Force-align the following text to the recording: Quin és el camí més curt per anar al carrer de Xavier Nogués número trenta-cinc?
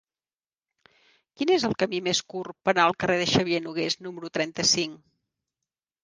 Quin 1.41 1.51
és 1.55 1.65
el 1.67 1.75
camí 1.83 1.99
més 2.07 2.21
curt 2.33 2.57
per 2.69 2.73
anar 2.73 2.85
al 2.91 2.95
carrer 3.03 3.17
de 3.19 3.27
Xavier 3.33 3.59
Nogués 3.65 3.97
número 4.07 4.31
trenta-cinc? 4.39 4.97